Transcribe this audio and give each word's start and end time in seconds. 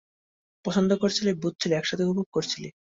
পছন্দ 0.65 0.91
করেছিলি, 1.01 1.31
বুঝেছিলি, 1.41 1.73
একসাথে 1.75 2.03
উপভোগ 2.05 2.27
করেছিলি। 2.31 2.67